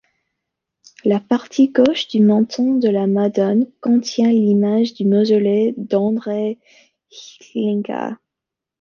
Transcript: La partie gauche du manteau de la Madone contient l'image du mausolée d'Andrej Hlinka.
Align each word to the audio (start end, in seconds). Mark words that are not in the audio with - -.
La 1.05 1.19
partie 1.19 1.67
gauche 1.69 2.07
du 2.07 2.21
manteau 2.23 2.79
de 2.79 2.89
la 2.89 3.05
Madone 3.05 3.67
contient 3.81 4.29
l'image 4.31 4.95
du 4.95 5.05
mausolée 5.05 5.75
d'Andrej 5.77 6.57
Hlinka. 7.53 8.17